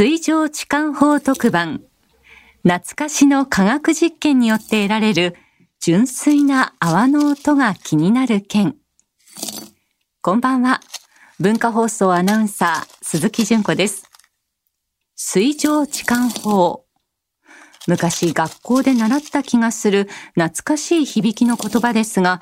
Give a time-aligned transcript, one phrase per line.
[0.00, 1.82] 水上置換法特番。
[2.62, 5.34] 懐かしの科学実験によって得られる
[5.80, 8.76] 純粋な泡の音が気になる件。
[10.22, 10.78] こんばんは。
[11.40, 14.04] 文化放送アナウンサー、鈴木純子です。
[15.16, 16.84] 水上置換法。
[17.88, 22.40] 昔学校で習った気がする懐かしい響きの言葉ですが、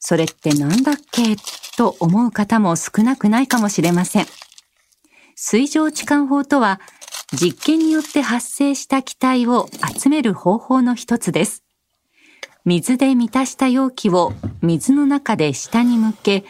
[0.00, 1.36] それってなんだっけ？
[1.76, 4.26] と思う方も少なくないかもしれません。
[5.36, 6.80] 水上置換法とは、
[7.32, 9.68] 実験によって発生した気体を
[10.00, 11.64] 集める方法の一つです。
[12.64, 16.44] 水で満たした容器を水の中で下に向け、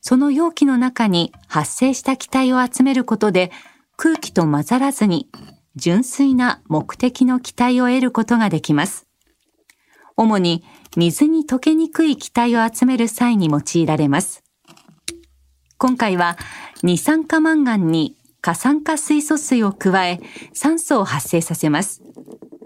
[0.00, 3.50] その容器の中に発生した気体を集めることで
[3.96, 5.28] 空気と混ざらずに
[5.76, 9.06] 純粋な目的の気体を得ることができます。
[10.16, 10.62] 主に
[10.96, 14.42] 水に溶けにくい気体を集める際に用いられます。
[15.78, 16.36] 今回は
[16.82, 18.17] 二酸化マンガンに
[18.48, 20.20] 過酸化水素水を加え
[20.54, 22.00] 酸素を発生させます。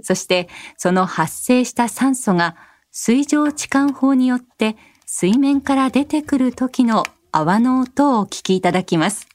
[0.00, 2.54] そしてその発生した酸素が
[2.92, 9.26] 水上置換法によって水面から出てくる時の泡の音をお聞きいただきます。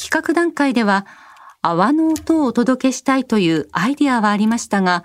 [0.00, 1.06] 企画段階では
[1.62, 5.04] 泡の音をお届けしたいというアイディアはありましたが、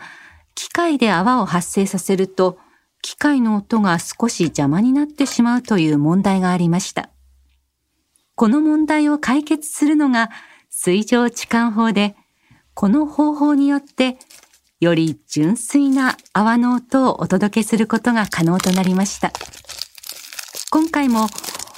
[0.56, 2.58] 機械で泡を発生させると
[3.04, 7.12] 機械の音が少し邪魔になってしまうという問題がありました。
[8.36, 10.30] この問題を解決するのが
[10.70, 12.16] 水上置換法で、
[12.74, 14.18] この方法によって
[14.82, 19.32] より純粋な泡の音をお届けすることが可能となりました。
[20.70, 21.28] 今回も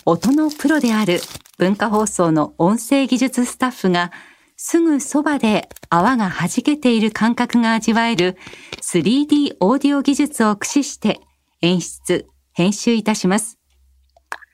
[0.05, 1.21] 音のプロである
[1.59, 4.11] 文化放送の音声技術スタッフが
[4.55, 8.35] すぐそばで泡が弾けている感覚が味わえる
[8.81, 11.21] 3D オーディオ技術を駆使して
[11.61, 13.59] 演出、編集いたします。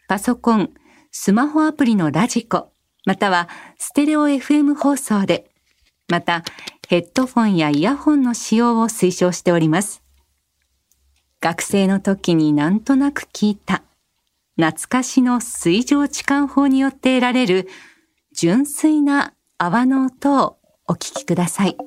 [0.10, 0.74] パソコン、
[1.16, 2.72] スマホアプリのラジコ、
[3.06, 3.48] または
[3.78, 5.46] ステレオ FM 放送で、
[6.10, 6.44] また
[6.90, 10.02] ヘッドフォンやイヤホンの使用を推奨しております。
[11.40, 13.84] 学生の時になんとなく聞いた、
[14.58, 17.70] 懐かしの水上置換法によって得られる
[18.36, 20.58] 純粋な泡の音を
[20.88, 21.78] お聞きください。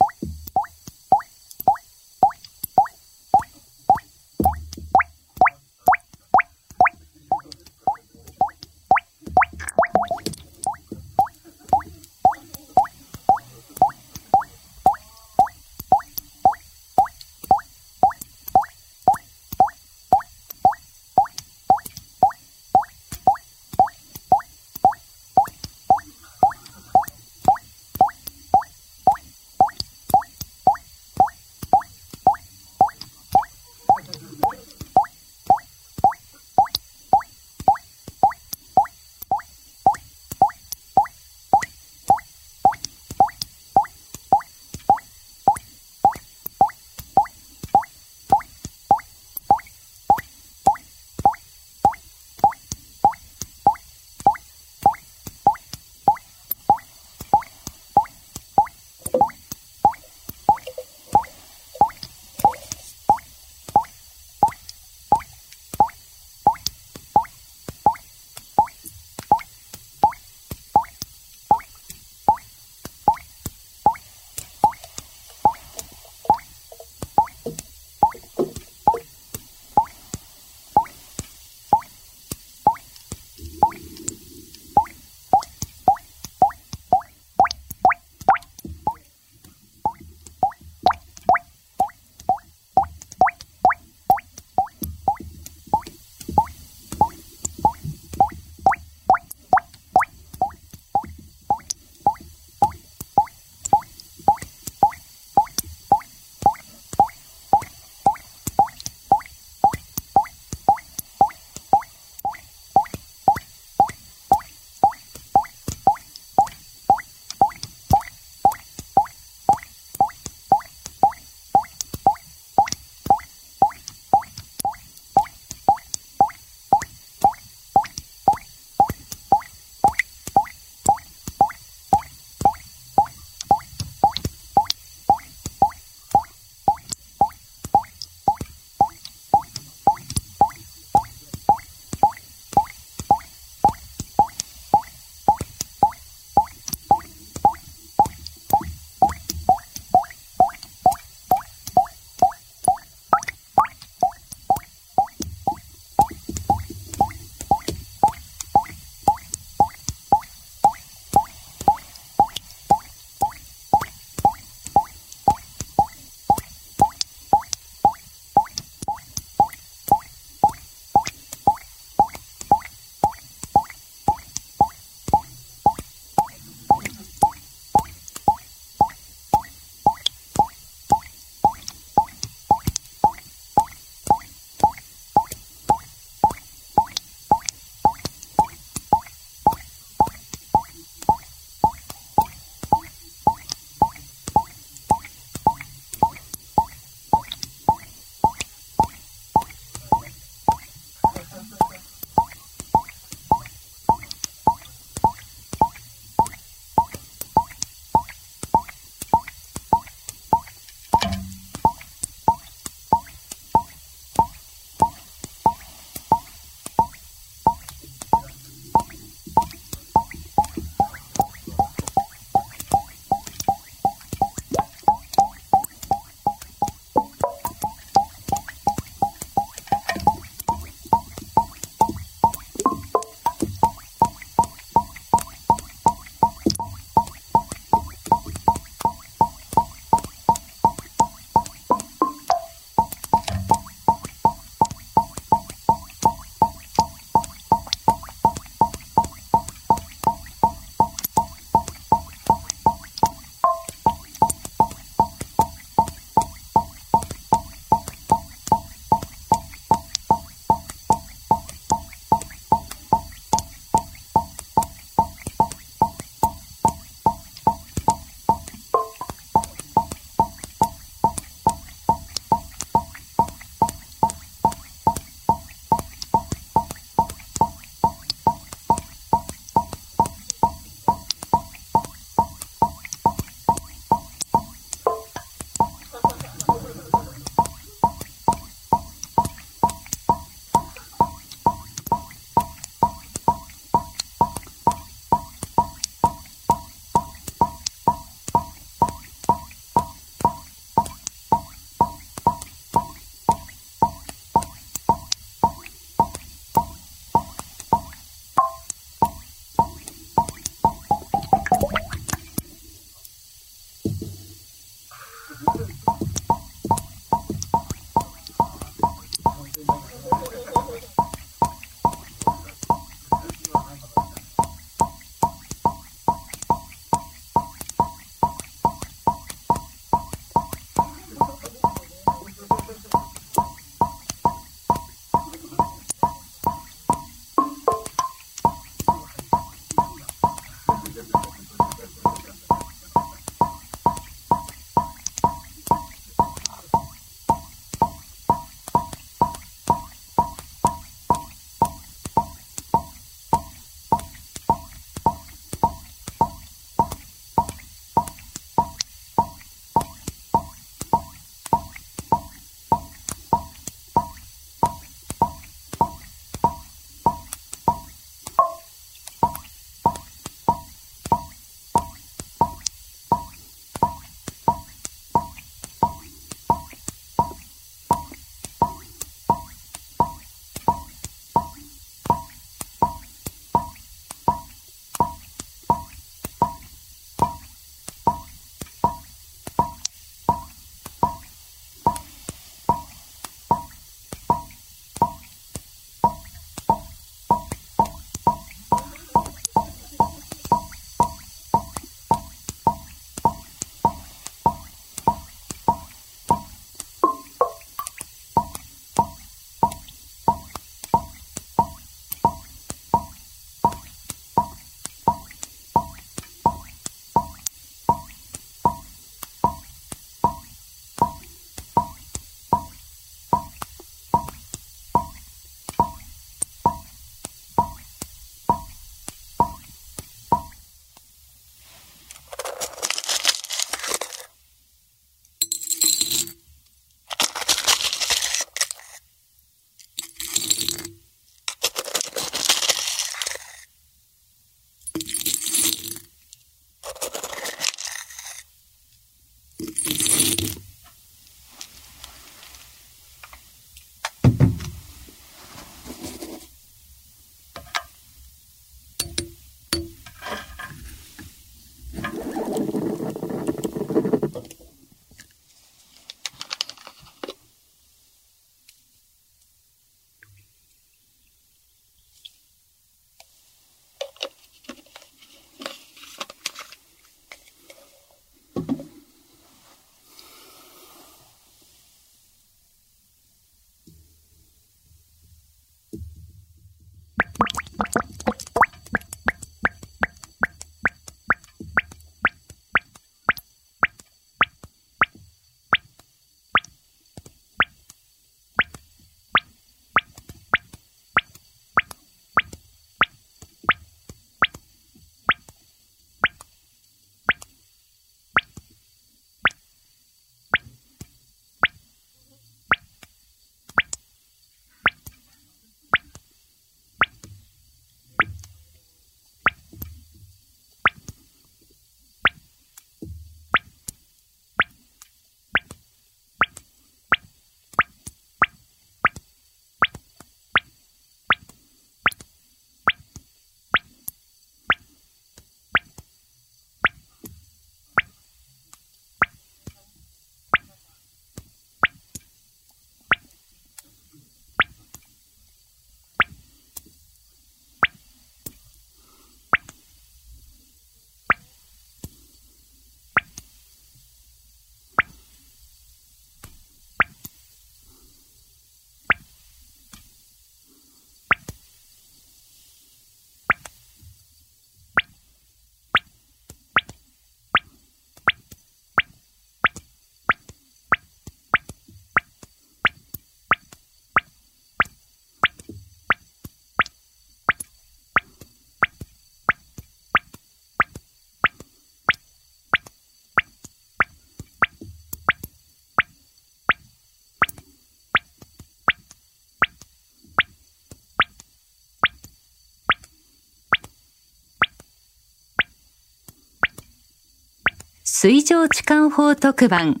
[598.18, 600.00] 水上置換法特番、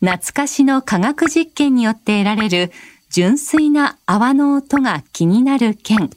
[0.00, 2.70] 懐かしの科学実験によって得られる
[3.08, 6.10] 純粋な泡の音が気になる件。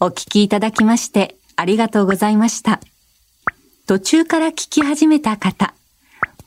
[0.00, 2.80] お聞きいただきましてありがとうございました。
[3.86, 5.72] 途中から聞き始めた方、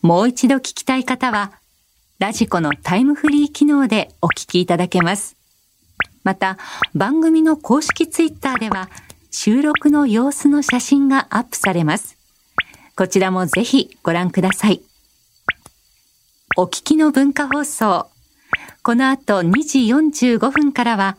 [0.02, 1.54] もう一度聞きたい方は、
[2.20, 5.38] ラジコのタイムフリー機能でお聞きいただけます。
[6.26, 6.58] また、
[6.94, 8.90] 番組の公式ツイッターでは、
[9.32, 12.18] 収録の様子の写真がアップされます。
[12.96, 14.82] こちらもぜひご覧ください。
[16.56, 18.08] お聞きの文化放送。
[18.84, 21.18] この後2時45分からは、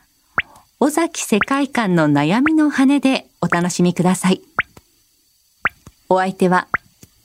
[0.78, 4.42] 尾崎世界観の悩みの羽でお楽しみください。
[6.08, 6.68] お相手は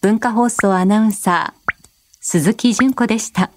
[0.02, 1.74] 文化放送アナウンサー、
[2.20, 3.52] 鈴木純子でした。